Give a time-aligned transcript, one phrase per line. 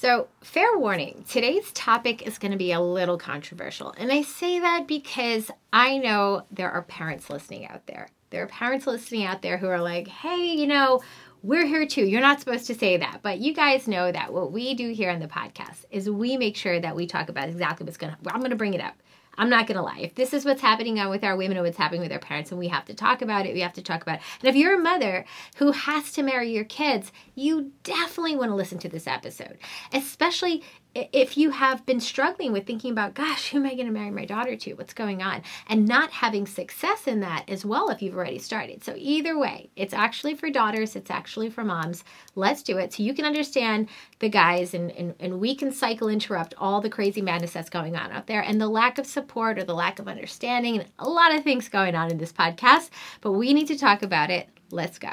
[0.00, 3.92] So, fair warning, today's topic is going to be a little controversial.
[3.98, 8.08] And I say that because I know there are parents listening out there.
[8.30, 11.02] There are parents listening out there who are like, hey, you know,
[11.42, 12.06] we're here too.
[12.06, 15.10] You're not supposed to say that, but you guys know that what we do here
[15.10, 18.32] on the podcast is we make sure that we talk about exactly what's going to
[18.32, 18.94] I'm going to bring it up.
[19.38, 20.00] I'm not to lie.
[20.00, 22.50] If this is what's happening on with our women and what's happening with our parents,
[22.50, 24.22] and we have to talk about it, we have to talk about it.
[24.40, 25.24] And if you're a mother
[25.56, 29.58] who has to marry your kids, you definitely want to listen to this episode,
[29.92, 30.62] especially
[30.94, 34.10] if you have been struggling with thinking about, gosh, who am I going to marry
[34.10, 34.74] my daughter to?
[34.74, 35.42] What's going on?
[35.68, 38.82] And not having success in that as well if you've already started.
[38.82, 42.04] So, either way, it's actually for daughters, it's actually for moms.
[42.34, 43.88] Let's do it so you can understand
[44.18, 47.96] the guys and, and, and we can cycle interrupt all the crazy madness that's going
[47.96, 51.08] on out there and the lack of support or the lack of understanding and a
[51.08, 52.90] lot of things going on in this podcast.
[53.20, 54.48] But we need to talk about it.
[54.70, 55.10] Let's go.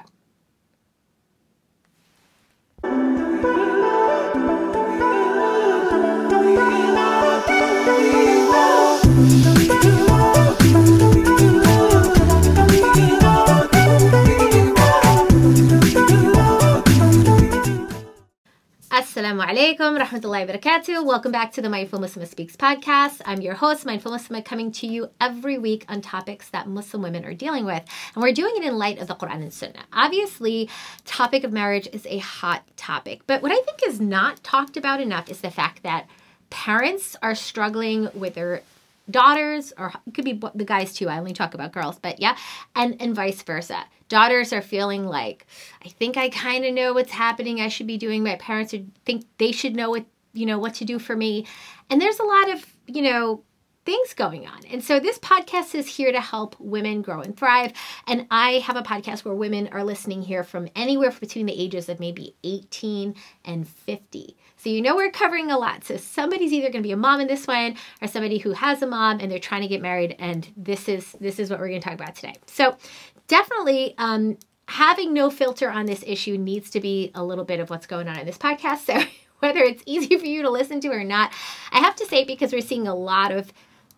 [18.96, 21.06] Assalamu alaikum rahmatullahi wa barakatuh.
[21.06, 23.22] Welcome back to the Mindful Muslim Speaks podcast.
[23.26, 27.26] I'm your host, Mindful Muslim, coming to you every week on topics that Muslim women
[27.26, 27.84] are dealing with.
[28.16, 29.84] And we're doing it in light of the Quran and Sunnah.
[29.92, 30.70] Obviously,
[31.04, 33.24] topic of marriage is a hot topic.
[33.28, 36.08] But what I think is not talked about enough is the fact that
[36.50, 38.62] parents are struggling with their
[39.10, 42.36] daughters or it could be the guys too i only talk about girls but yeah
[42.76, 43.86] and and vice versa.
[44.08, 45.48] Daughters are feeling like
[45.84, 48.74] i think i kind of know what's happening i should be doing my parents
[49.06, 51.48] think they should know what you know what to do for me.
[51.90, 53.42] And there's a lot of you know
[53.86, 54.66] things going on.
[54.70, 57.72] And so this podcast is here to help women grow and thrive.
[58.08, 61.88] And I have a podcast where women are listening here from anywhere between the ages
[61.88, 64.36] of maybe 18 and 50.
[64.58, 65.84] So you know we're covering a lot.
[65.84, 68.82] So somebody's either going to be a mom in this one or somebody who has
[68.82, 71.70] a mom and they're trying to get married and this is this is what we're
[71.70, 72.36] going to talk about today.
[72.48, 72.76] So
[73.28, 77.70] definitely um, having no filter on this issue needs to be a little bit of
[77.70, 78.86] what's going on in this podcast.
[78.86, 79.04] So
[79.40, 81.32] whether it's easy for you to listen to or not,
[81.72, 83.52] I have to say because we're seeing a lot of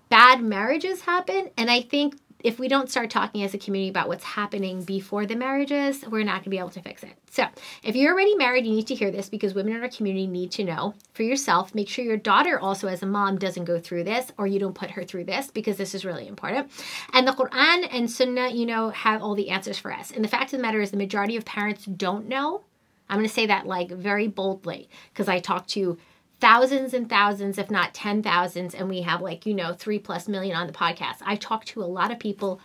[0.09, 4.07] bad marriages happen and I think if we don't start talking as a community about
[4.07, 7.13] what's happening before the marriages, we're not going to be able to fix it.
[7.31, 7.47] So,
[7.84, 10.51] if you're already married, you need to hear this because women in our community need
[10.51, 11.73] to know for yourself.
[11.73, 14.75] Make sure your daughter, also as a mom, doesn't go through this or you don't
[14.75, 16.72] put her through this because this is really important.
[17.13, 20.12] And the Quran and Sunnah, you know, have all the answers for us.
[20.12, 22.62] And the fact of the matter is, the majority of parents don't know.
[23.09, 25.97] I'm going to say that like very boldly because I talk to
[26.39, 30.27] thousands and thousands, if not ten thousands, and we have like, you know, three plus
[30.27, 31.17] million on the podcast.
[31.21, 32.59] I talk to a lot of people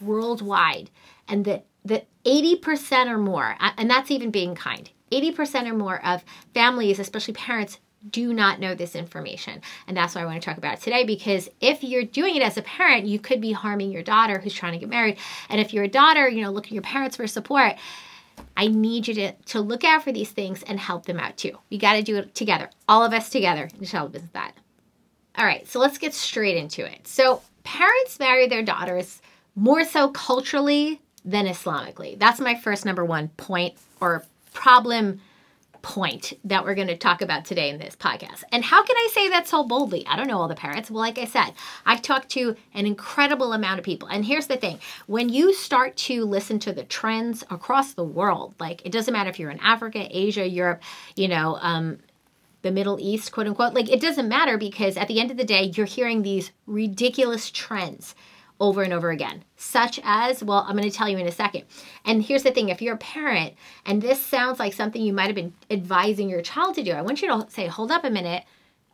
[0.00, 0.90] worldwide,
[1.26, 6.24] and that that 80% or more, and that's even being kind, 80% or more of
[6.52, 7.78] families, especially parents,
[8.10, 9.60] do not know this information.
[9.86, 12.42] And that's why I want to talk about it today because if you're doing it
[12.42, 15.18] as a parent, you could be harming your daughter who's trying to get married.
[15.48, 17.76] And if you're a daughter, you know, look at your parents for support
[18.56, 21.58] I need you to, to look out for these things and help them out too.
[21.70, 23.68] We got to do it together, all of us together.
[23.78, 24.52] Inshallah, bismillah.
[25.36, 27.06] All right, so let's get straight into it.
[27.06, 29.20] So, parents marry their daughters
[29.54, 32.18] more so culturally than Islamically.
[32.18, 35.20] That's my first number one point or problem
[35.82, 38.44] point that we're going to talk about today in this podcast.
[38.52, 40.06] And how can I say that so boldly?
[40.06, 40.90] I don't know all the parents.
[40.90, 41.52] Well, like I said,
[41.86, 44.08] I've talked to an incredible amount of people.
[44.08, 48.54] And here's the thing when you start to listen to the trends across the world,
[48.58, 50.82] like it doesn't matter if you're in Africa, Asia, Europe,
[51.16, 51.98] you know, um,
[52.62, 55.44] the Middle East, quote unquote, like it doesn't matter because at the end of the
[55.44, 58.14] day, you're hearing these ridiculous trends
[58.60, 61.64] over and over again, such as, well, I'm going to tell you in a second.
[62.04, 63.54] And here's the thing if you're a parent
[63.86, 67.02] and this sounds like something you might have been advising your child to do, I
[67.02, 68.44] want you to say, hold up a minute.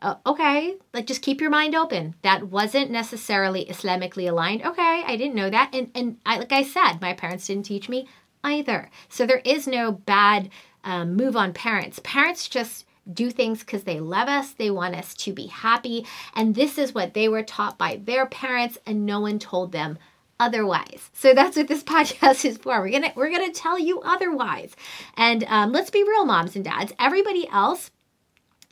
[0.01, 2.13] Uh, okay, like just keep your mind open.
[2.21, 4.63] That wasn't necessarily Islamically aligned.
[4.63, 5.73] Okay, I didn't know that.
[5.73, 8.07] And, and I, like I said, my parents didn't teach me
[8.43, 8.91] either.
[9.09, 10.49] So there is no bad
[10.83, 11.99] um, move on parents.
[12.03, 16.55] Parents just do things because they love us, they want us to be happy, and
[16.55, 19.97] this is what they were taught by their parents, and no one told them
[20.39, 21.09] otherwise.
[21.13, 22.81] So that's what this podcast is for.
[22.81, 24.75] We're gonna we're gonna tell you otherwise,
[25.15, 26.93] and um, let's be real, moms and dads.
[26.99, 27.91] Everybody else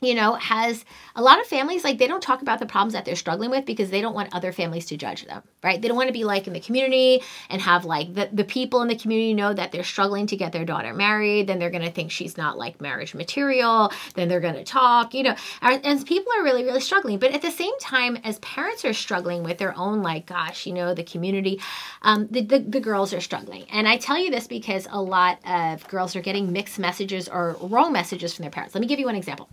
[0.04, 0.84] you know, has
[1.16, 3.64] a lot of families like they don't talk about the problems that they're struggling with
[3.64, 5.80] because they don't want other families to judge them, right?
[5.80, 8.82] They don't want to be like in the community and have like the, the people
[8.82, 11.46] in the community know that they're struggling to get their daughter married.
[11.46, 13.92] Then they're going to think she's not like marriage material.
[14.14, 17.18] Then they're going to talk, you know, and, people are really, really struggling.
[17.18, 20.72] But at the same time, as parents are struggling with their own, like, gosh, you
[20.72, 21.60] know, the community,
[22.02, 23.64] um, the, the, the girls are struggling.
[23.70, 27.56] And I tell you this because a lot of girls are getting mixed messages or
[27.60, 28.74] wrong messages from their parents.
[28.74, 29.48] Let me give you one example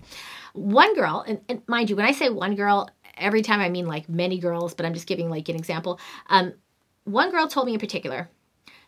[0.53, 3.85] one girl, and, and mind you, when I say one girl, every time I mean
[3.85, 5.99] like many girls, but I'm just giving like an example.
[6.29, 6.53] Um,
[7.03, 8.29] one girl told me in particular,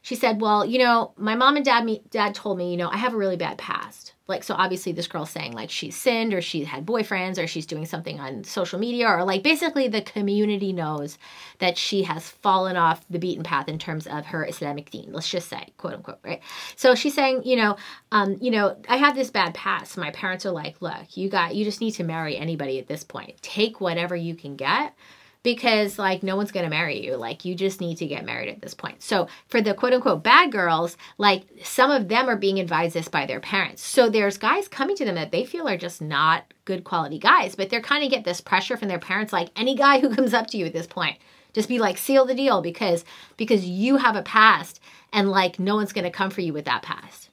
[0.03, 2.89] she said, "Well, you know, my mom and dad me dad told me, you know,
[2.89, 4.13] I have a really bad past.
[4.27, 7.65] Like so obviously this girl's saying like she's sinned or she had boyfriends or she's
[7.65, 11.17] doing something on social media or like basically the community knows
[11.59, 15.29] that she has fallen off the beaten path in terms of her islamic deen let's
[15.29, 16.41] just say quote unquote right?
[16.77, 17.75] So she's saying you know
[18.13, 19.97] um, you know i have this bad past.
[19.97, 23.03] My parents are like look you got you just need to marry anybody at this
[23.03, 23.41] point.
[23.41, 24.95] Take whatever you can get
[25.43, 27.15] because like no one's going to marry you.
[27.15, 29.03] Like you just need to get married at this point.
[29.03, 33.09] So for the quote unquote bad girls, like some of them are being advised this
[33.09, 33.83] by their parents.
[33.83, 37.55] So there's guys coming to them that they feel are just not good quality guys,
[37.55, 40.33] but they're kind of get this pressure from their parents like any guy who comes
[40.33, 41.17] up to you at this point,
[41.51, 43.03] just be like seal the deal because
[43.37, 44.79] because you have a past
[45.11, 47.29] and like no one's going to come for you with that past.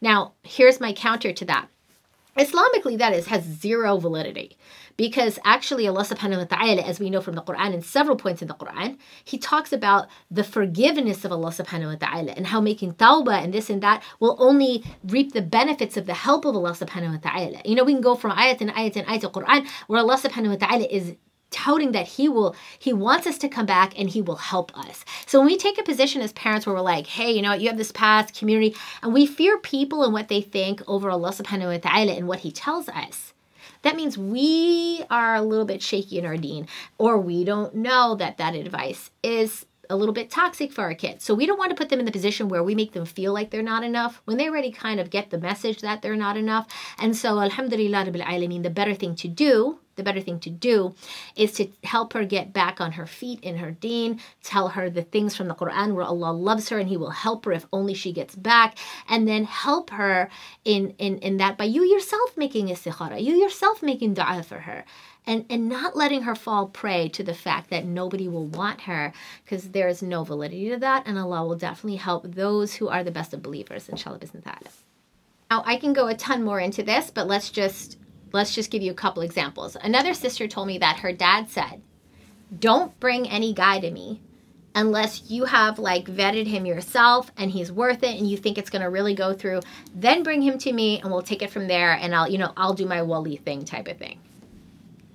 [0.00, 1.68] Now, here's my counter to that.
[2.38, 4.56] Islamically, that is has zero validity
[4.96, 8.42] because actually Allah subhanahu wa ta'ala, as we know from the Quran and several points
[8.42, 12.60] in the Quran, He talks about the forgiveness of Allah subhanahu wa ta'ala and how
[12.60, 16.54] making tawbah and this and that will only reap the benefits of the help of
[16.54, 17.58] Allah subhanahu wa ta'ala.
[17.64, 20.18] You know, we can go from ayat and ayat and ayat of Quran where Allah
[20.18, 21.16] subhanahu wa ta'ala is
[21.50, 25.04] touting that he will he wants us to come back and he will help us
[25.26, 27.60] so when we take a position as parents where we're like hey you know what
[27.60, 31.30] you have this past community and we fear people and what they think over allah
[31.30, 33.32] subhanahu wa ta'ala and what he tells us
[33.82, 36.66] that means we are a little bit shaky in our deen,
[36.98, 41.24] or we don't know that that advice is a little bit toxic for our kids.
[41.24, 43.32] So we don't want to put them in the position where we make them feel
[43.32, 46.36] like they're not enough when they already kind of get the message that they're not
[46.36, 46.66] enough.
[46.98, 50.94] And so, alhamdulillah, the better thing to do the better thing to do
[51.36, 55.02] is to help her get back on her feet in her deen, tell her the
[55.02, 57.92] things from the Quran where Allah loves her and He will help her if only
[57.92, 58.78] she gets back,
[59.08, 60.30] and then help her
[60.64, 64.84] in, in, in that by you yourself making istikhara, you yourself making dua for her.
[65.26, 69.12] And, and not letting her fall prey to the fact that nobody will want her
[69.44, 73.04] because there is no validity to that and Allah will definitely help those who are
[73.04, 74.56] the best of believers inshallah bismillah
[75.50, 77.98] now I can go a ton more into this but let's just
[78.32, 79.76] let's just give you a couple examples.
[79.80, 81.82] Another sister told me that her dad said,
[82.58, 84.20] Don't bring any guy to me
[84.74, 88.70] unless you have like vetted him yourself and he's worth it and you think it's
[88.70, 89.60] going to really go through.
[89.94, 92.52] Then bring him to me and we'll take it from there and I'll, you know,
[92.56, 94.20] I'll do my wali thing type of thing.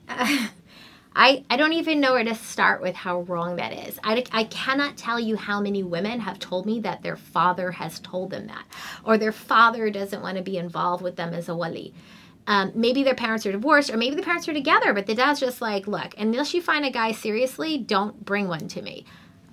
[1.15, 3.99] I, I don't even know where to start with how wrong that is.
[4.03, 7.99] I, I cannot tell you how many women have told me that their father has
[7.99, 8.65] told them that,
[9.03, 11.93] or their father doesn't want to be involved with them as a wali.
[12.45, 15.39] Um, maybe their parents are divorced, or maybe the parents are together, but the dad's
[15.39, 19.05] just like, look, unless you find a guy seriously, don't bring one to me.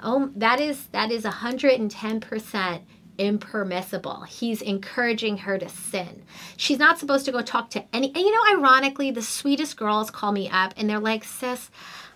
[0.02, 2.81] Oh, that is that is 110%
[3.19, 4.22] impermissible.
[4.22, 6.22] He's encouraging her to sin.
[6.56, 8.08] She's not supposed to go talk to any.
[8.08, 11.70] And you know, ironically, the sweetest girls call me up and they're like, sis,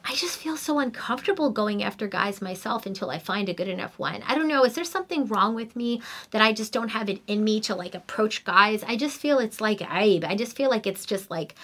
[0.07, 3.99] I just feel so uncomfortable going after guys myself until I find a good enough
[3.99, 4.23] one.
[4.27, 4.65] I don't know.
[4.65, 7.75] Is there something wrong with me that I just don't have it in me to
[7.75, 8.85] like approach guys?
[8.85, 10.25] I just feel it's like aib.
[10.25, 11.55] I just feel like it's just like,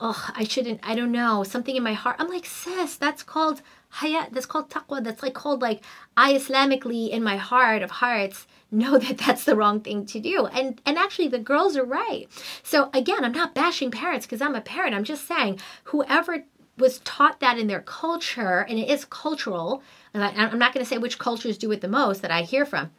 [0.00, 0.80] oh, I shouldn't.
[0.82, 1.44] I don't know.
[1.44, 2.16] Something in my heart.
[2.18, 3.62] I'm like, sis, that's called
[3.98, 4.32] hayat.
[4.32, 5.02] That's called taqwa.
[5.02, 5.82] That's like called like
[6.16, 10.46] I Islamically in my heart of hearts know that that's the wrong thing to do.
[10.46, 12.26] And and actually the girls are right.
[12.62, 14.94] So again, I'm not bashing parents because I'm a parent.
[14.94, 16.44] I'm just saying whoever
[16.76, 19.82] was taught that in their culture, and it is cultural.
[20.12, 22.42] And I, I'm not going to say which cultures do it the most that I
[22.42, 22.90] hear from.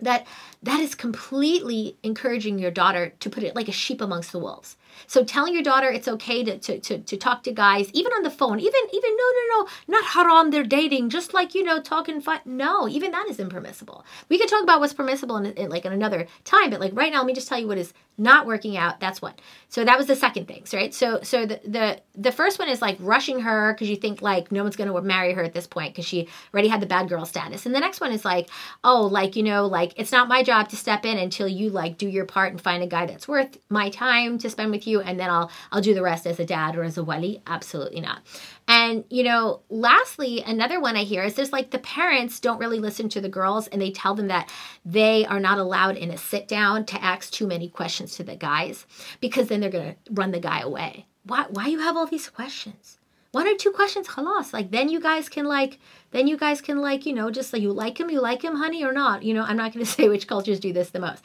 [0.00, 0.26] That
[0.62, 4.76] that is completely encouraging your daughter to put it like a sheep amongst the wolves.
[5.06, 8.22] So telling your daughter it's okay to, to, to, to, talk to guys, even on
[8.22, 11.80] the phone, even, even, no, no, no, not haram, they're dating, just like, you know,
[11.80, 12.40] talking fun.
[12.44, 14.04] No, even that is impermissible.
[14.28, 17.12] We could talk about what's permissible in, in like in another time, but like right
[17.12, 19.00] now, let me just tell you what is not working out.
[19.00, 19.40] That's what.
[19.70, 20.92] So that was the second thing, right?
[20.92, 24.52] So, so the, the, the first one is like rushing her because you think like
[24.52, 27.08] no one's going to marry her at this point because she already had the bad
[27.08, 27.64] girl status.
[27.64, 28.50] And the next one is like,
[28.84, 31.96] oh, like, you know, like it's not my job to step in until you like
[31.96, 34.90] do your part and find a guy that's worth my time to spend with you
[34.90, 37.40] you and then I'll I'll do the rest as a dad or as a wali.
[37.46, 38.20] Absolutely not.
[38.68, 42.78] And you know, lastly, another one I hear is there's like the parents don't really
[42.78, 44.50] listen to the girls and they tell them that
[44.84, 48.36] they are not allowed in a sit down to ask too many questions to the
[48.36, 48.86] guys
[49.20, 51.06] because then they're gonna run the guy away.
[51.24, 52.98] Why why you have all these questions?
[53.32, 54.52] one or two questions, halas.
[54.52, 55.78] Like then you guys can like,
[56.10, 58.56] then you guys can like, you know, just like you like him, you like him,
[58.56, 59.22] honey, or not.
[59.22, 61.22] You know, I'm not going to say which cultures do this the most.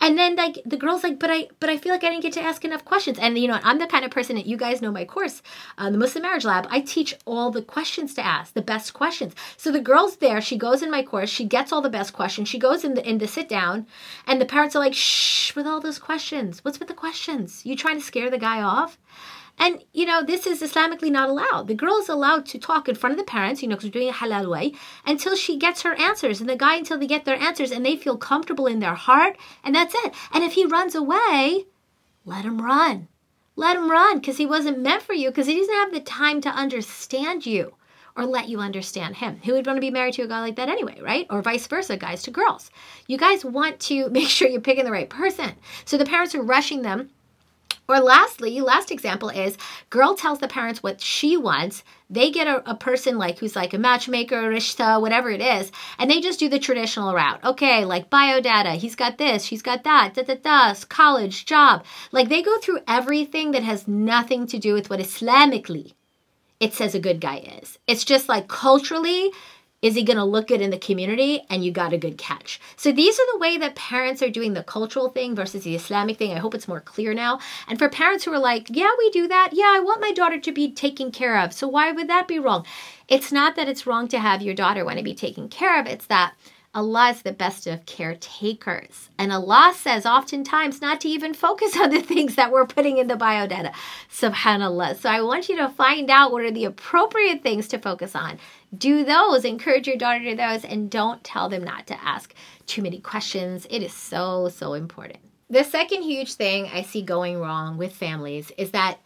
[0.00, 2.32] And then like the girl's like, but I but I feel like I didn't get
[2.34, 3.18] to ask enough questions.
[3.18, 5.42] And you know, I'm the kind of person that you guys know my course,
[5.78, 6.66] uh, the Muslim Marriage Lab.
[6.70, 9.34] I teach all the questions to ask, the best questions.
[9.56, 10.40] So the girl's there.
[10.40, 11.30] She goes in my course.
[11.30, 12.48] She gets all the best questions.
[12.48, 13.86] She goes in the in the sit down,
[14.26, 16.64] and the parents are like, shh, with all those questions.
[16.64, 17.64] What's with the questions?
[17.64, 18.98] You trying to scare the guy off?
[19.58, 21.66] And, you know, this is Islamically not allowed.
[21.66, 24.00] The girl is allowed to talk in front of the parents, you know, because we're
[24.00, 24.72] doing a halal way,
[25.06, 26.40] until she gets her answers.
[26.40, 29.36] And the guy until they get their answers and they feel comfortable in their heart.
[29.64, 30.14] And that's it.
[30.32, 31.64] And if he runs away,
[32.24, 33.08] let him run.
[33.54, 36.42] Let him run because he wasn't meant for you because he doesn't have the time
[36.42, 37.74] to understand you
[38.14, 39.40] or let you understand him.
[39.44, 41.26] Who would want to be married to a guy like that anyway, right?
[41.30, 42.70] Or vice versa, guys to girls.
[43.06, 45.52] You guys want to make sure you're picking the right person.
[45.86, 47.10] So the parents are rushing them
[47.88, 49.56] or lastly, last example is
[49.90, 51.84] girl tells the parents what she wants.
[52.08, 56.10] They get a, a person like who's like a matchmaker, rishta, whatever it is, and
[56.10, 57.44] they just do the traditional route.
[57.44, 61.84] Okay, like biodata, he's got this, she's got that, da da da, college, job.
[62.12, 65.92] Like they go through everything that has nothing to do with what Islamically
[66.58, 67.78] it says a good guy is.
[67.86, 69.30] It's just like culturally,
[69.82, 71.42] is he going to look good in the community?
[71.50, 72.60] And you got a good catch.
[72.76, 76.16] So these are the way that parents are doing the cultural thing versus the Islamic
[76.16, 76.32] thing.
[76.32, 77.40] I hope it's more clear now.
[77.68, 79.50] And for parents who are like, yeah, we do that.
[79.52, 81.52] Yeah, I want my daughter to be taken care of.
[81.52, 82.64] So why would that be wrong?
[83.08, 85.86] It's not that it's wrong to have your daughter want to be taken care of.
[85.86, 86.34] It's that
[86.76, 89.08] Allah is the best of caretakers.
[89.18, 93.08] And Allah says oftentimes not to even focus on the things that we're putting in
[93.08, 93.72] the biodata.
[94.12, 95.00] Subhanallah.
[95.00, 98.38] So I want you to find out what are the appropriate things to focus on.
[98.76, 102.34] Do those, encourage your daughter to those, and don't tell them not to ask
[102.66, 103.66] too many questions.
[103.70, 105.20] It is so, so important.
[105.48, 108.98] The second huge thing I see going wrong with families is that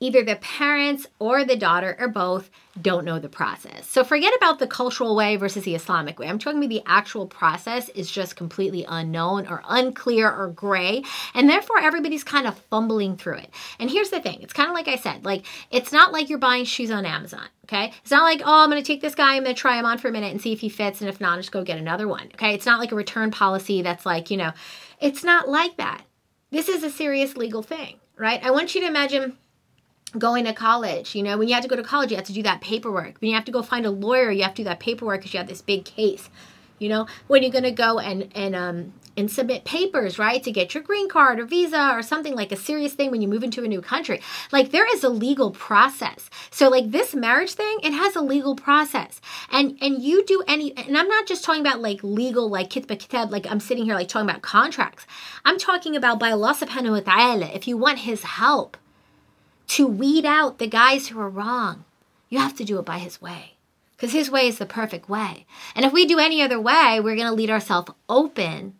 [0.00, 3.86] either the parents or the daughter or both don't know the process.
[3.86, 6.28] So forget about the cultural way versus the Islamic way.
[6.28, 11.02] I'm talking about the actual process is just completely unknown or unclear or gray.
[11.34, 13.50] And therefore everybody's kind of fumbling through it.
[13.78, 14.40] And here's the thing.
[14.40, 17.46] It's kind of like I said, like it's not like you're buying shoes on Amazon.
[17.64, 17.92] Okay.
[18.02, 19.84] It's not like, oh, I'm going to take this guy, I'm going to try him
[19.84, 21.00] on for a minute and see if he fits.
[21.00, 22.28] And if not, I'll just go get another one.
[22.34, 22.54] Okay.
[22.54, 24.52] It's not like a return policy that's like, you know,
[25.00, 26.02] it's not like that.
[26.50, 28.42] This is a serious legal thing, right?
[28.42, 29.36] I want you to imagine
[30.18, 31.14] going to college.
[31.14, 33.20] You know, when you have to go to college, you have to do that paperwork.
[33.20, 35.34] When you have to go find a lawyer, you have to do that paperwork because
[35.34, 36.28] you have this big case.
[36.78, 40.50] You know, when you're going to go and and um and submit papers, right, to
[40.50, 43.42] get your green card or visa or something like a serious thing when you move
[43.42, 44.22] into a new country.
[44.50, 46.30] Like there is a legal process.
[46.50, 49.20] So like this marriage thing, it has a legal process.
[49.50, 52.98] And and you do any and I'm not just talking about like legal like kitba
[52.98, 55.06] kitab like I'm sitting here like talking about contracts.
[55.44, 58.78] I'm talking about by Allah subhanahu wa ta'ala if you want his help
[59.70, 61.84] to weed out the guys who are wrong,
[62.28, 63.52] you have to do it by His way.
[63.92, 65.46] Because His way is the perfect way.
[65.76, 68.74] And if we do any other way, we're going to lead ourselves open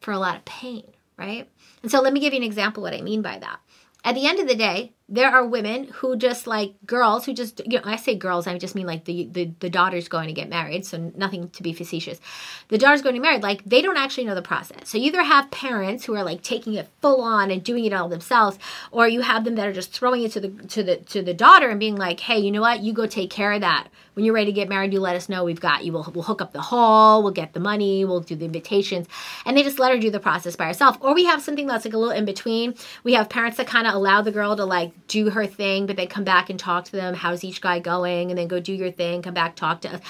[0.00, 0.82] for a lot of pain,
[1.16, 1.48] right?
[1.82, 3.60] And so let me give you an example what I mean by that.
[4.04, 7.60] At the end of the day, there are women who just like girls who just
[7.66, 10.32] you know i say girls i just mean like the, the the daughter's going to
[10.32, 12.20] get married so nothing to be facetious.
[12.68, 14.88] The daughter's going to get married like they don't actually know the process.
[14.88, 17.92] So you either have parents who are like taking it full on and doing it
[17.92, 18.58] all themselves
[18.90, 21.34] or you have them that are just throwing it to the to the to the
[21.34, 22.80] daughter and being like hey you know what?
[22.80, 23.88] You go take care of that.
[24.14, 25.44] When you're ready to get married you let us know.
[25.44, 25.92] We've got you.
[25.92, 27.22] We'll, we'll hook up the hall.
[27.22, 28.04] We'll get the money.
[28.04, 29.06] We'll do the invitations.
[29.46, 30.98] And they just let her do the process by herself.
[31.00, 32.74] Or we have something that's like a little in between.
[33.04, 35.96] We have parents that kind of allow the girl to like do her thing, but
[35.96, 37.14] then come back and talk to them.
[37.14, 38.30] How's each guy going?
[38.30, 40.00] And then go do your thing, come back, talk to us.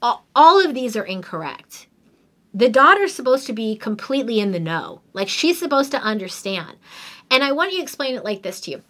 [0.00, 1.86] All, all of these are incorrect.
[2.54, 5.00] The daughter's supposed to be completely in the know.
[5.12, 6.76] Like she's supposed to understand.
[7.30, 8.82] And I want you to explain it like this to you.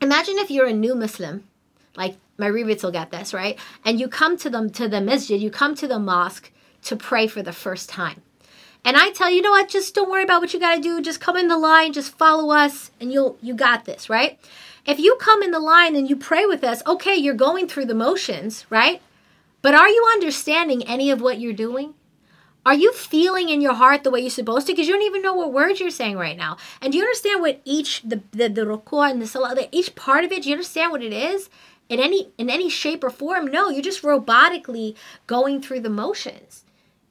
[0.00, 1.44] Imagine if you're a new Muslim,
[1.96, 3.58] like my reverts will get this, right?
[3.84, 6.50] And you come to them to the masjid, you come to the mosque
[6.84, 8.22] to pray for the first time.
[8.84, 9.68] And I tell you, you know what?
[9.68, 11.02] Just don't worry about what you got to do.
[11.02, 14.38] Just come in the line, just follow us, and you'll you got this, right?
[14.86, 17.86] If you come in the line and you pray with us, okay, you're going through
[17.86, 19.02] the motions, right?
[19.62, 21.94] But are you understanding any of what you're doing?
[22.64, 24.72] Are you feeling in your heart the way you're supposed to?
[24.72, 26.58] Because you don't even know what words you're saying right now.
[26.82, 30.32] And do you understand what each the the, the and the salah, each part of
[30.32, 30.42] it?
[30.42, 31.48] Do you understand what it is?
[31.88, 33.46] In any in any shape or form?
[33.46, 36.64] No, you're just robotically going through the motions.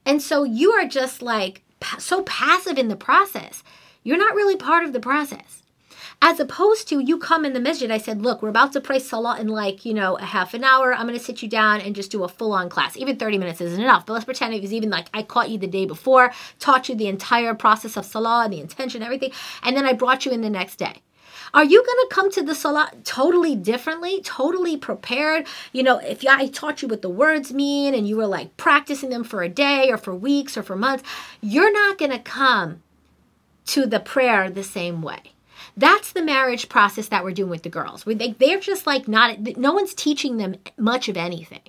[0.06, 1.64] And so you are just like
[1.98, 3.64] so passive in the process.
[4.04, 5.64] You're not really part of the process.
[6.20, 8.98] As opposed to you come in the masjid, I said, look, we're about to pray
[8.98, 10.94] salah in like, you know, a half an hour.
[10.94, 12.98] I'm going to sit you down and just do a full on class.
[12.98, 14.06] Even 30 minutes isn't enough.
[14.06, 16.96] But let's pretend it was even like I caught you the day before, taught you
[16.96, 19.32] the entire process of salah the intention, everything.
[19.62, 21.04] And then I brought you in the next day.
[21.54, 25.46] Are you going to come to the salah totally differently, totally prepared?
[25.72, 29.10] You know, if I taught you what the words mean and you were like practicing
[29.10, 31.04] them for a day or for weeks or for months,
[31.42, 32.82] you're not going to come
[33.68, 35.34] to the prayer the same way.
[35.76, 38.04] That's the marriage process that we're doing with the girls.
[38.06, 41.62] They, they're just like not, no one's teaching them much of anything.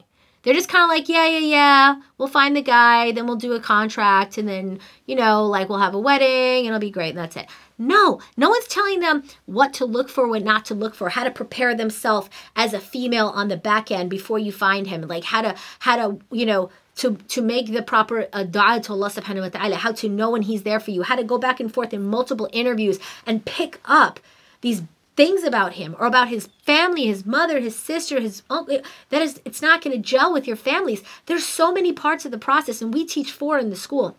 [0.43, 3.55] They're just kind of like, yeah, yeah, yeah, we'll find the guy, then we'll do
[3.55, 7.11] a contract, and then, you know, like we'll have a wedding, and it'll be great,
[7.11, 7.49] and that's it.
[7.76, 11.25] No, no one's telling them what to look for, what not to look for, how
[11.25, 15.25] to prepare themselves as a female on the back end before you find him, like
[15.25, 19.11] how to, how to, you know, to, to make the proper uh, dua to Allah
[19.11, 21.61] subhanahu wa ta'ala, how to know when He's there for you, how to go back
[21.61, 24.21] and forth in multiple interviews and pick up
[24.61, 24.83] these
[25.17, 28.81] things about him or about his family, his mother, his sister, his uncle.
[29.11, 31.02] That is, it's not going to gel with your families.
[31.26, 34.17] There's so many parts of the process, and we teach four in the school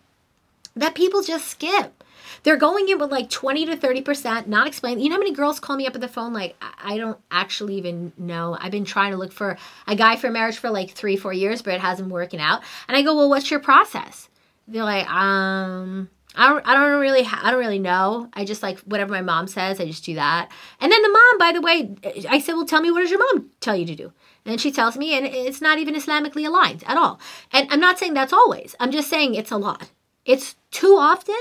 [0.76, 1.99] that people just skip.
[2.44, 5.04] They're going in with like 20 to 30%, not explaining.
[5.04, 6.34] You know how many girls call me up at the phone?
[6.34, 8.58] Like, I don't actually even know.
[8.60, 11.62] I've been trying to look for a guy for marriage for like three, four years,
[11.62, 12.62] but it hasn't working out.
[12.88, 14.30] And I go, well, what's your process?
[14.68, 18.30] They're like, um, I don't, I don't really I don't really know.
[18.34, 20.50] I just like whatever my mom says, I just do that.
[20.80, 21.96] And then the mom, by the way,
[22.30, 24.14] I said, "Well, tell me what does your mom tell you to do?"
[24.46, 27.20] And she tells me and it's not even Islamically aligned at all.
[27.52, 28.76] And I'm not saying that's always.
[28.80, 29.90] I'm just saying it's a lot.
[30.26, 31.36] It's too often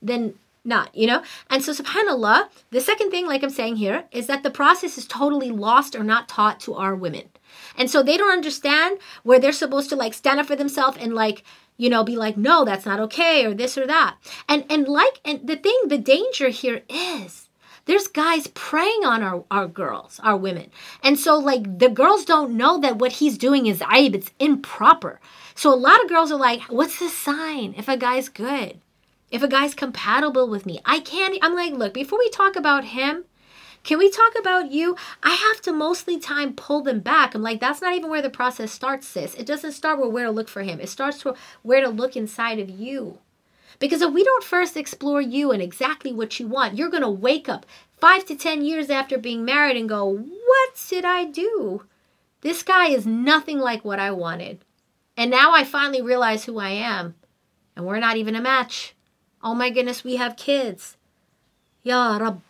[0.00, 0.34] than
[0.64, 1.22] not, you know?
[1.50, 5.06] And so subhanallah, the second thing like I'm saying here is that the process is
[5.06, 7.28] totally lost or not taught to our women.
[7.76, 11.14] And so they don't understand where they're supposed to like stand up for themselves and
[11.14, 11.44] like
[11.76, 14.16] you know be like no that's not okay or this or that
[14.48, 17.48] and and like and the thing the danger here is
[17.86, 20.70] there's guys preying on our, our girls our women
[21.02, 25.20] and so like the girls don't know that what he's doing is aib it's improper
[25.56, 28.80] so a lot of girls are like what's the sign if a guy's good
[29.30, 32.84] if a guy's compatible with me i can't i'm like look before we talk about
[32.84, 33.24] him
[33.84, 34.96] can we talk about you?
[35.22, 37.34] I have to mostly time pull them back.
[37.34, 39.34] I'm like, that's not even where the process starts, sis.
[39.34, 40.80] It doesn't start with where to look for him.
[40.80, 43.18] It starts with where to look inside of you.
[43.78, 47.10] Because if we don't first explore you and exactly what you want, you're going to
[47.10, 47.66] wake up
[47.98, 51.84] five to 10 years after being married and go, What did I do?
[52.40, 54.64] This guy is nothing like what I wanted.
[55.16, 57.16] And now I finally realize who I am.
[57.76, 58.93] And we're not even a match.
[59.44, 60.96] Oh my goodness, we have kids.
[61.82, 62.40] Ya Rab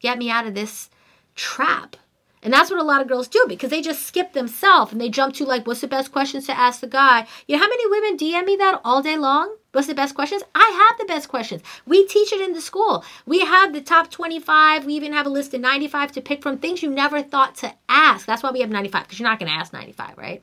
[0.00, 0.88] get me out of this
[1.34, 1.96] trap.
[2.42, 5.08] And that's what a lot of girls do because they just skip themselves and they
[5.08, 7.26] jump to like, what's the best questions to ask the guy?
[7.46, 9.56] You know how many women DM me that all day long?
[9.72, 10.42] What's the best questions?
[10.54, 11.62] I have the best questions.
[11.86, 13.04] We teach it in the school.
[13.26, 14.86] We have the top 25.
[14.86, 17.74] We even have a list of 95 to pick from things you never thought to
[17.88, 18.26] ask.
[18.26, 20.42] That's why we have 95 because you're not going to ask 95, right?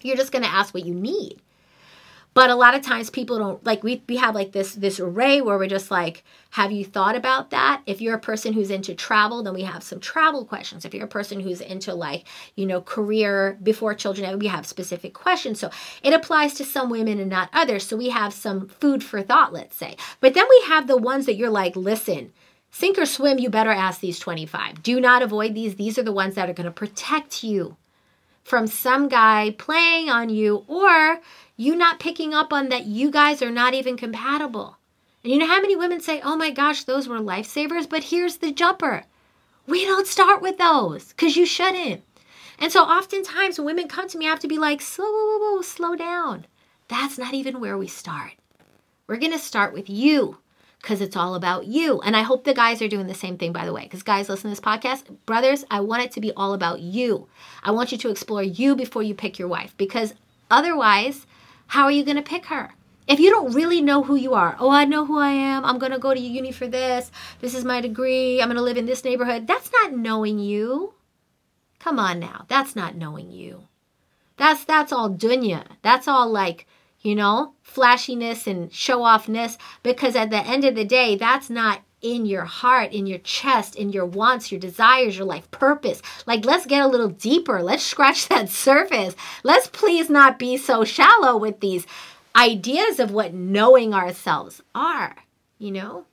[0.00, 1.42] You're just going to ask what you need.
[2.36, 5.40] But a lot of times people don't like we we have like this this array
[5.40, 7.80] where we're just like, have you thought about that?
[7.86, 10.84] If you're a person who's into travel, then we have some travel questions.
[10.84, 15.14] If you're a person who's into like, you know, career before children, we have specific
[15.14, 15.58] questions.
[15.58, 15.70] So
[16.02, 17.86] it applies to some women and not others.
[17.86, 19.96] So we have some food for thought, let's say.
[20.20, 22.34] But then we have the ones that you're like, listen,
[22.70, 24.82] sink or swim, you better ask these 25.
[24.82, 25.76] Do not avoid these.
[25.76, 27.78] These are the ones that are going to protect you
[28.46, 31.20] from some guy playing on you or
[31.56, 34.78] you not picking up on that you guys are not even compatible.
[35.24, 38.36] And you know how many women say, oh my gosh, those were lifesavers, but here's
[38.36, 39.02] the jumper.
[39.66, 42.04] We don't start with those because you shouldn't.
[42.60, 45.38] And so oftentimes when women come to me, I have to be like, slow, whoa,
[45.38, 46.46] whoa, whoa, slow down.
[46.86, 48.34] That's not even where we start.
[49.08, 50.38] We're going to start with you
[50.86, 52.00] because it's all about you.
[52.02, 54.28] And I hope the guys are doing the same thing, by the way, because guys
[54.28, 55.02] listen to this podcast.
[55.26, 57.26] Brothers, I want it to be all about you.
[57.64, 60.14] I want you to explore you before you pick your wife because
[60.48, 61.26] otherwise,
[61.66, 62.72] how are you going to pick her?
[63.08, 65.64] If you don't really know who you are, oh, I know who I am.
[65.64, 67.10] I'm going to go to uni for this.
[67.40, 68.40] This is my degree.
[68.40, 69.48] I'm going to live in this neighborhood.
[69.48, 70.94] That's not knowing you.
[71.80, 72.44] Come on now.
[72.46, 73.64] That's not knowing you.
[74.36, 75.64] That's that's all dunya.
[75.82, 76.68] That's all like,
[77.06, 81.80] you know, flashiness and show offness because at the end of the day, that's not
[82.02, 86.02] in your heart, in your chest, in your wants, your desires, your life purpose.
[86.26, 87.62] Like, let's get a little deeper.
[87.62, 89.14] Let's scratch that surface.
[89.44, 91.86] Let's please not be so shallow with these
[92.34, 95.14] ideas of what knowing ourselves are,
[95.58, 96.06] you know?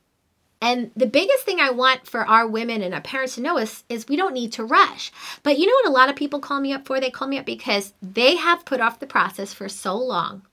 [0.62, 3.84] And the biggest thing I want for our women and our parents to know is,
[3.89, 5.12] is we don't need to rush.
[5.41, 6.99] But you know what a lot of people call me up for?
[6.99, 10.43] They call me up because they have put off the process for so long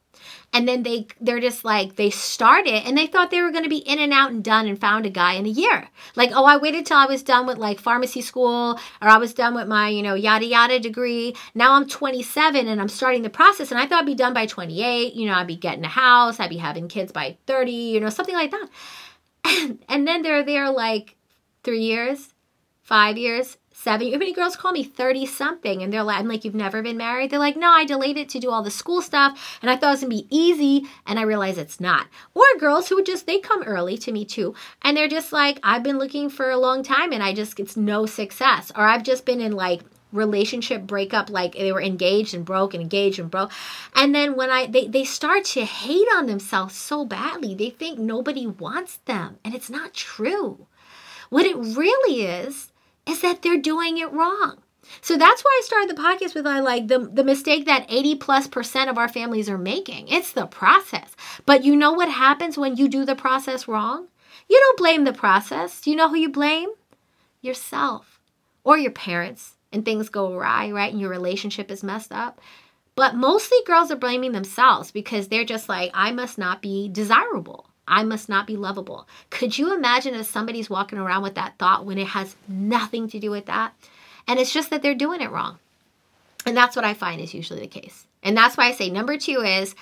[0.53, 3.71] and then they they're just like they started and they thought they were going to
[3.71, 5.89] be in and out and done and found a guy in a year.
[6.17, 9.35] Like oh i waited till i was done with like pharmacy school or i was
[9.35, 11.37] done with my you know yada yada degree.
[11.55, 14.47] Now i'm 27 and i'm starting the process and i thought i'd be done by
[14.47, 18.01] 28 you know i'd be getting a house i'd be having kids by 30 you
[18.01, 18.69] know something like that.
[19.45, 21.17] And, and then they're there like
[21.63, 22.35] three years
[22.91, 24.13] five years, seven.
[24.13, 26.99] How many girls call me 30 something and they're like, I'm like, you've never been
[26.99, 27.31] married?
[27.31, 29.89] They're like, no, I delayed it to do all the school stuff and I thought
[29.89, 32.07] it was gonna be easy and I realize it's not.
[32.35, 35.83] Or girls who just, they come early to me too and they're just like, I've
[35.83, 38.71] been looking for a long time and I just, it's no success.
[38.77, 39.81] Or I've just been in like,
[40.13, 43.53] relationship breakup like they were engaged and broke and engaged and broke
[43.95, 47.97] and then when i they, they start to hate on themselves so badly they think
[47.97, 50.67] nobody wants them and it's not true
[51.29, 52.70] what it really is
[53.11, 54.59] is that they're doing it wrong.
[55.03, 58.17] So that's why I started the podcast with I like the the mistake that 80
[58.17, 60.09] plus percent of our families are making.
[60.09, 61.15] It's the process.
[61.47, 64.09] But you know what happens when you do the process wrong?
[64.49, 65.81] You don't blame the process.
[65.81, 66.71] Do you know who you blame?
[67.41, 68.21] Yourself
[68.65, 70.93] or your parents and things go awry, right?
[70.93, 72.41] And your relationship is messed up.
[72.97, 77.70] But mostly girls are blaming themselves because they're just like, I must not be desirable.
[77.91, 79.07] I must not be lovable.
[79.29, 83.19] Could you imagine if somebody's walking around with that thought when it has nothing to
[83.19, 83.75] do with that?
[84.27, 85.59] And it's just that they're doing it wrong.
[86.47, 88.07] And that's what I find is usually the case.
[88.23, 89.75] And that's why I say number two is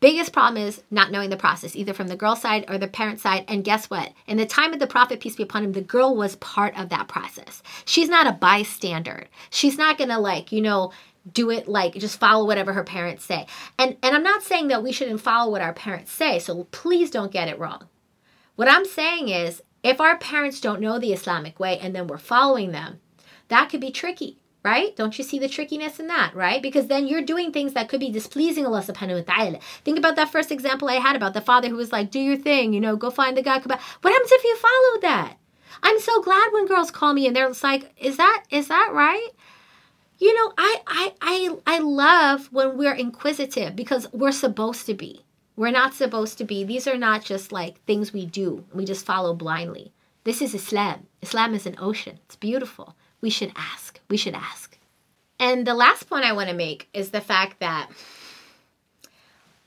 [0.00, 3.20] biggest problem is not knowing the process, either from the girl side or the parent
[3.20, 3.44] side.
[3.48, 4.12] And guess what?
[4.26, 6.88] In the time of the prophet, peace be upon him, the girl was part of
[6.90, 7.62] that process.
[7.84, 9.28] She's not a bystander.
[9.50, 10.92] She's not gonna like, you know,
[11.30, 13.46] do it like just follow whatever her parents say.
[13.78, 17.10] And and I'm not saying that we shouldn't follow what our parents say, so please
[17.10, 17.88] don't get it wrong.
[18.56, 22.18] What I'm saying is if our parents don't know the Islamic way and then we're
[22.18, 23.00] following them,
[23.48, 24.94] that could be tricky, right?
[24.96, 26.62] Don't you see the trickiness in that, right?
[26.62, 29.58] Because then you're doing things that could be displeasing Allah subhanahu wa ta'ala.
[29.84, 32.36] Think about that first example I had about the father who was like, do your
[32.36, 33.58] thing, you know, go find the guy.
[33.58, 35.36] What happens if you follow that?
[35.82, 39.28] I'm so glad when girls call me and they're like, is that is that right?
[40.24, 45.22] You know, I, I, I, I love when we're inquisitive because we're supposed to be.
[45.54, 46.64] We're not supposed to be.
[46.64, 48.64] These are not just like things we do.
[48.72, 49.92] We just follow blindly.
[50.24, 51.08] This is Islam.
[51.20, 52.20] Islam is an ocean.
[52.24, 52.96] It's beautiful.
[53.20, 54.00] We should ask.
[54.08, 54.78] We should ask.
[55.38, 57.90] And the last point I want to make is the fact that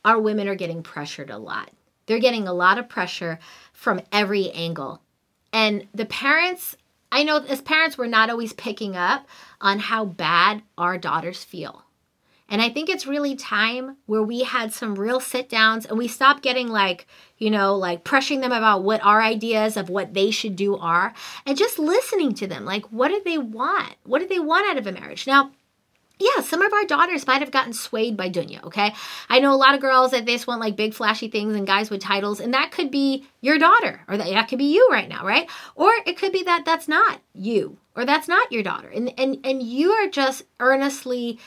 [0.04, 1.70] our women are getting pressured a lot.
[2.08, 3.38] They're getting a lot of pressure
[3.74, 5.04] from every angle.
[5.54, 6.76] And the parents
[7.18, 9.28] I know as parents, we're not always picking up
[9.60, 11.84] on how bad our daughters feel.
[12.48, 16.08] And I think it's really time where we had some real sit downs and we
[16.08, 17.08] stopped getting like,
[17.40, 21.12] you know, like pressuring them about what our ideas of what they should do are
[21.44, 22.66] and just listening to them.
[22.66, 23.96] Like, what do they want?
[24.04, 25.26] What do they want out of a marriage?
[25.26, 25.50] Now,
[26.20, 28.94] yeah, some of our daughters might have gotten swayed by dunya, okay?
[29.30, 31.90] I know a lot of girls that this want like big flashy things and guys
[31.90, 35.10] with titles, and that could be your daughter, or that, that could be you right
[35.10, 35.50] now, right?
[35.76, 38.90] Or it could be that that's not you, or that's not your daughter.
[38.90, 41.40] And and and you are just earnestly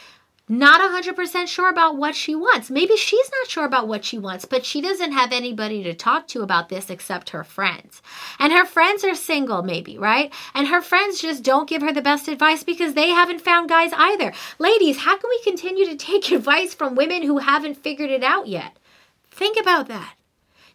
[0.50, 2.70] not 100% sure about what she wants.
[2.70, 6.26] Maybe she's not sure about what she wants, but she doesn't have anybody to talk
[6.28, 8.02] to about this except her friends.
[8.40, 10.34] And her friends are single, maybe, right?
[10.52, 13.92] And her friends just don't give her the best advice because they haven't found guys
[13.94, 14.32] either.
[14.58, 18.48] Ladies, how can we continue to take advice from women who haven't figured it out
[18.48, 18.76] yet?
[19.30, 20.16] Think about that.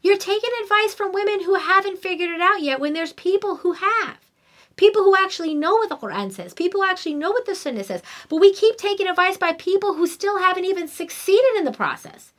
[0.01, 3.73] You're taking advice from women who haven't figured it out yet when there's people who
[3.73, 4.24] have.
[4.75, 7.83] People who actually know what the Quran says, people who actually know what the Sunnah
[7.83, 8.01] says.
[8.27, 12.33] But we keep taking advice by people who still haven't even succeeded in the process.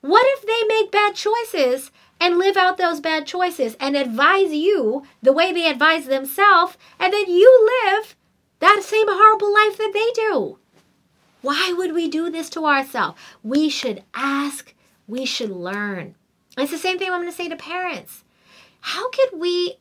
[0.00, 5.04] What if they make bad choices and live out those bad choices and advise you
[5.22, 8.14] the way they advise themselves, and then you live
[8.60, 10.58] that same horrible life that they do?
[11.42, 13.18] Why would we do this to ourselves?
[13.42, 14.72] We should ask,
[15.08, 16.14] we should learn.
[16.56, 18.24] It's the same thing I'm going to say to parents.
[18.80, 19.76] How could we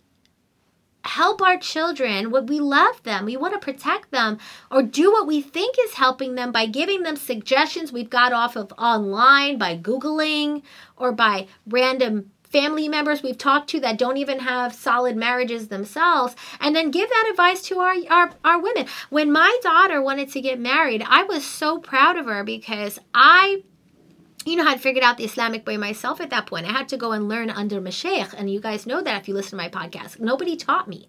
[1.06, 3.26] help our children when we love them?
[3.26, 4.40] We want to protect them
[4.72, 8.56] or do what we think is helping them by giving them suggestions we've got off
[8.56, 10.64] of online by googling
[10.98, 16.36] or by random family members we've talked to that don't even have solid marriages themselves
[16.62, 18.86] and then give that advice to our, our our women.
[19.10, 23.64] When my daughter wanted to get married i was so proud of her because i
[24.46, 26.68] you know, I had figured out the Islamic way myself at that point.
[26.68, 29.34] I had to go and learn under Mashaykh, and you guys know that if you
[29.34, 30.20] listen to my podcast.
[30.20, 31.08] Nobody taught me.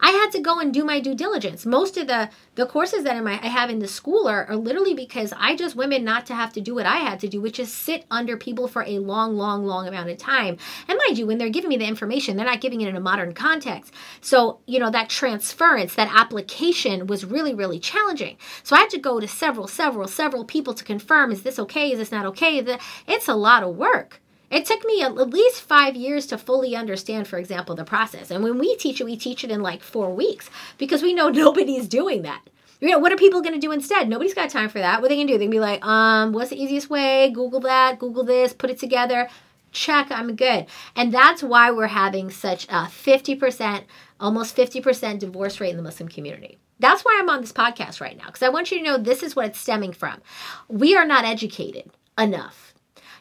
[0.00, 1.66] I had to go and do my due diligence.
[1.66, 5.32] Most of the the courses that I have in the school are, are literally because
[5.36, 7.72] I just women not to have to do what I had to do, which is
[7.72, 10.58] sit under people for a long, long, long amount of time.
[10.88, 13.00] And mind you, when they're giving me the information, they're not giving it in a
[13.00, 13.94] modern context.
[14.20, 18.36] So, you know, that transference, that application was really, really challenging.
[18.62, 21.92] So I had to go to several, several, several people to confirm is this okay?
[21.92, 22.58] Is this not okay?
[23.06, 24.20] It's a lot of work.
[24.50, 28.30] It took me at least five years to fully understand, for example, the process.
[28.30, 31.28] And when we teach it, we teach it in like four weeks because we know
[31.30, 32.42] nobody's doing that.
[32.80, 34.08] You know, what are people going to do instead?
[34.08, 35.00] Nobody's got time for that.
[35.00, 35.38] What are they going to do?
[35.38, 37.30] They can be like, um, what's the easiest way?
[37.30, 39.28] Google that, Google this, put it together.
[39.70, 40.66] Check, I'm good.
[40.96, 43.84] And that's why we're having such a 50%
[44.18, 46.58] almost 50% divorce rate in the Muslim community.
[46.78, 49.22] That's why I'm on this podcast right now, because I want you to know this
[49.22, 50.20] is what it's stemming from.
[50.68, 52.69] We are not educated enough.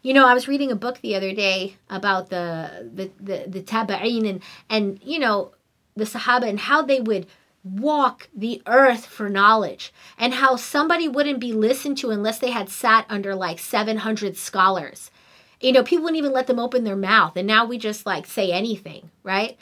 [0.01, 3.62] You know, I was reading a book the other day about the the the, the
[3.62, 5.53] tabi'in and and you know
[5.95, 7.27] the Sahaba and how they would
[7.63, 12.69] walk the earth for knowledge and how somebody wouldn't be listened to unless they had
[12.69, 15.12] sat under like 700 scholars.
[15.59, 18.25] You know, people wouldn't even let them open their mouth and now we just like
[18.25, 19.57] say anything, right?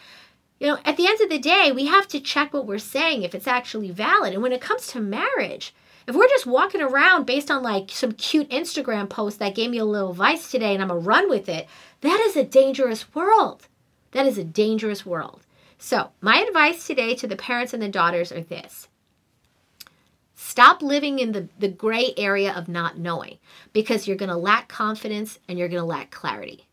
[0.59, 3.23] You know, at the end of the day, we have to check what we're saying
[3.23, 4.33] if it's actually valid.
[4.33, 5.73] And when it comes to marriage,
[6.07, 9.77] if we're just walking around based on like some cute Instagram post that gave me
[9.77, 11.67] a little advice today and I'm a run with it,
[12.01, 13.67] that is a dangerous world.
[14.11, 15.41] That is a dangerous world.
[15.77, 18.87] So, my advice today to the parents and the daughters are this
[20.33, 23.37] Stop living in the, the gray area of not knowing
[23.73, 26.66] because you're going to lack confidence and you're going to lack clarity.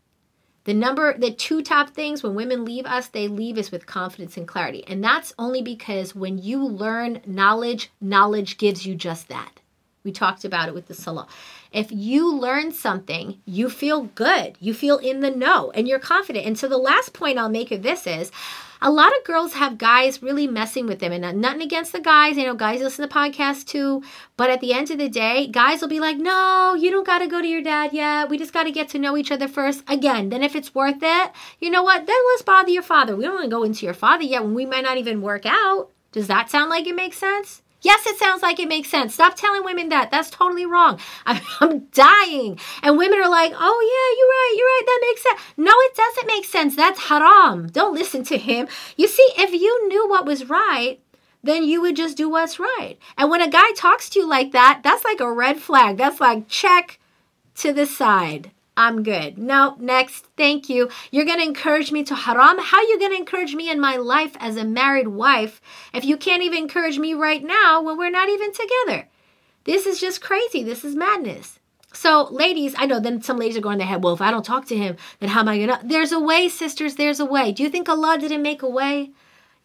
[0.65, 4.35] The number, the two top things when women leave us, they leave us with confidence
[4.35, 4.83] and clarity.
[4.87, 9.61] And that's only because when you learn knowledge, knowledge gives you just that.
[10.05, 11.27] We talked about it with the salah.
[11.73, 16.45] If you learn something, you feel good, you feel in the know, and you're confident.
[16.45, 18.31] And so the last point I'll make of this is
[18.81, 21.11] a lot of girls have guys really messing with them.
[21.11, 22.37] And nothing against the guys.
[22.37, 24.03] You know guys listen to podcasts too.
[24.37, 27.19] But at the end of the day guys will be like no you don't got
[27.19, 28.29] to go to your dad yet.
[28.29, 29.83] We just got to get to know each other first.
[29.87, 32.05] Again then if it's worth it you know what?
[32.05, 33.15] Then let's bother your father.
[33.15, 35.45] We don't want to go into your father yet when we might not even work
[35.45, 35.89] out.
[36.11, 39.13] Does that sound like it makes sense Yes, it sounds like it makes sense.
[39.13, 40.09] Stop telling women that.
[40.09, 40.99] That's totally wrong.
[41.27, 42.59] I'm, dying.
[42.81, 44.53] And women are like, oh, yeah, you're right.
[44.57, 44.83] You're right.
[44.87, 45.39] That makes sense.
[45.55, 46.75] No, it doesn't make sense.
[46.75, 47.67] That's haram.
[47.67, 48.67] Don't listen to him.
[48.97, 50.99] You see, if you knew what was right,
[51.43, 52.97] then you would just do what's right.
[53.19, 55.97] And when a guy talks to you like that, that's like a red flag.
[55.97, 56.97] That's like check
[57.57, 58.49] to the side.
[58.77, 59.37] I'm good.
[59.37, 60.27] No, next.
[60.35, 60.89] Thank you.
[61.11, 62.57] You're going to encourage me to haram?
[62.59, 65.61] How are you going to encourage me in my life as a married wife
[65.93, 69.07] if you can't even encourage me right now when we're not even together?
[69.63, 70.61] This is just crazy.
[70.61, 71.59] This is madness.
[71.93, 74.43] So, ladies, I know then some ladies are going to head, well, if I don't
[74.43, 75.79] talk to him, then how am I going to?
[75.87, 76.95] There's a way, sisters.
[76.95, 77.53] There's a way.
[77.53, 79.11] Do you think Allah didn't make a way?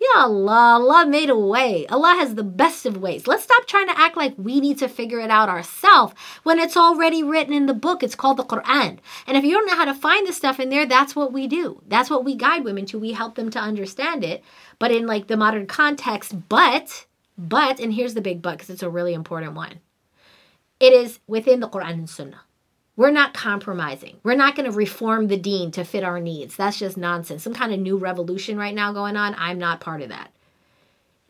[0.01, 1.87] Ya Allah, Allah made a way.
[1.89, 3.27] Allah has the best of ways.
[3.27, 6.77] Let's stop trying to act like we need to figure it out ourselves when it's
[6.77, 8.03] already written in the book.
[8.03, 8.99] It's called the Quran.
[9.27, 11.47] And if you don't know how to find the stuff in there, that's what we
[11.47, 11.83] do.
[11.87, 12.99] That's what we guide women to.
[12.99, 14.43] We help them to understand it,
[14.79, 16.49] but in like the modern context.
[16.49, 17.05] But,
[17.37, 19.81] but, and here's the big but because it's a really important one.
[20.81, 22.41] It is within the Quran and Sunnah.
[23.01, 24.19] We're not compromising.
[24.23, 26.55] We're not going to reform the deen to fit our needs.
[26.55, 27.43] That's just nonsense.
[27.43, 29.35] Some kind of new revolution right now going on.
[29.39, 30.31] I'm not part of that.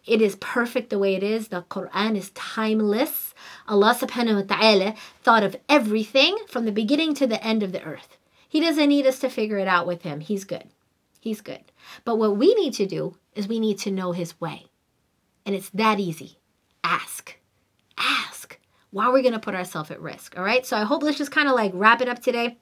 [0.05, 1.47] It is perfect the way it is.
[1.47, 3.37] The Quran is timeless.
[3.69, 7.85] Allah subhanahu wa ta'ala thought of everything from the beginning to the end of the
[7.85, 8.19] earth.
[8.49, 10.19] He doesn't need us to figure it out with him.
[10.19, 10.65] He's good.
[11.21, 11.63] He's good.
[12.05, 14.67] But what we need to do is we need to know his way.
[15.47, 16.39] And it's that easy.
[16.83, 17.37] Ask.
[17.97, 18.30] Ask
[18.91, 20.37] why are we going to put ourselves at risk?
[20.37, 20.67] All right.
[20.67, 22.59] So I hope let's just kind of like wrap it up today.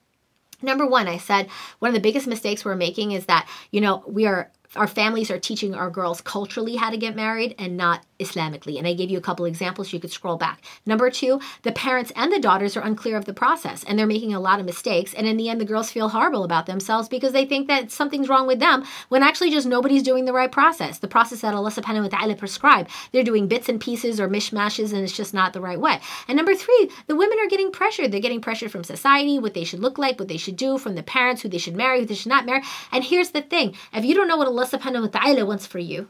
[0.60, 4.02] Number one, I said one of the biggest mistakes we're making is that, you know,
[4.06, 8.04] we are our families are teaching our girls culturally how to get married and not
[8.18, 8.78] Islamically.
[8.78, 9.92] And I gave you a couple examples.
[9.92, 10.62] You could scroll back.
[10.84, 14.34] Number two, the parents and the daughters are unclear of the process and they're making
[14.34, 15.14] a lot of mistakes.
[15.14, 18.28] And in the end, the girls feel horrible about themselves because they think that something's
[18.28, 20.98] wrong with them when actually just nobody's doing the right process.
[20.98, 22.90] The process that Allah subhanahu wa ta'ala prescribed.
[23.12, 26.00] They're doing bits and pieces or mishmashes and it's just not the right way.
[26.26, 28.10] And number three, the women are getting pressured.
[28.10, 30.94] They're getting pressured from society, what they should look like, what they should do, from
[30.94, 32.62] the parents, who they should marry, who they should not marry.
[32.92, 35.78] And here's the thing if you don't know what Allah subhanahu wa ta'ala wants for
[35.78, 36.08] you,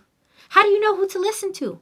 [0.51, 1.81] how do you know who to listen to?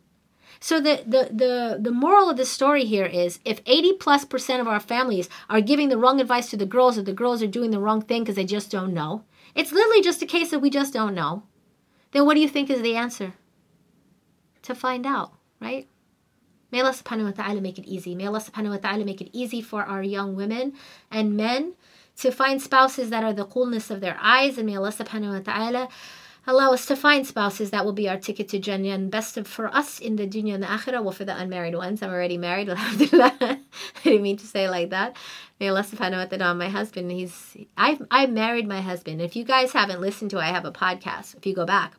[0.60, 4.60] So the, the, the, the moral of the story here is if 80 plus percent
[4.60, 7.46] of our families are giving the wrong advice to the girls or the girls are
[7.46, 10.60] doing the wrong thing because they just don't know, it's literally just a case that
[10.60, 11.42] we just don't know,
[12.12, 13.34] then what do you think is the answer?
[14.62, 15.88] To find out, right?
[16.72, 18.14] May Allah subhanahu wa ta'ala make it easy.
[18.14, 20.74] May Allah subhanahu wa ta'ala make it easy for our young women
[21.10, 21.74] and men
[22.18, 24.58] to find spouses that are the coolness of their eyes.
[24.58, 25.88] And may Allah subhanahu wa ta'ala
[26.48, 29.66] Allow us to find spouses that will be our ticket to Jannah and best for
[29.74, 31.02] us in the dunya and the akhirah.
[31.02, 32.68] Well, for the unmarried ones, I'm already married.
[32.70, 33.36] Alhamdulillah.
[33.40, 33.58] I
[34.04, 35.16] didn't mean to say like that.
[35.58, 39.20] May Allah subhanahu wa ta'ala, my husband, he's, I've, I married my husband.
[39.20, 41.36] If you guys haven't listened to, I have a podcast.
[41.36, 41.94] If you go back,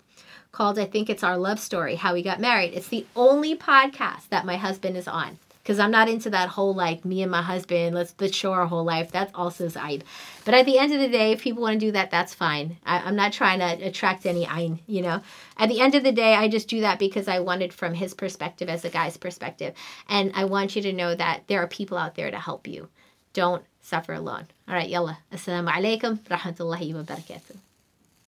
[0.53, 2.73] called I think it's our love story, how we got married.
[2.73, 6.73] It's the only podcast that my husband is on because I'm not into that whole
[6.73, 9.11] like me and my husband, let's let's show our whole life.
[9.11, 10.05] That's also Zaid.
[10.45, 12.77] But at the end of the day, if people want to do that, that's fine.
[12.85, 15.19] I, am not trying to attract any Ain, you know.
[15.57, 18.13] At the end of the day, I just do that because I wanted from his
[18.13, 19.73] perspective as a guy's perspective.
[20.07, 22.87] And I want you to know that there are people out there to help you.
[23.33, 24.47] Don't suffer alone.
[24.69, 25.17] All right, yalla.
[25.33, 27.66] Assalamu alaikum rahmatullahi wa barakatuh.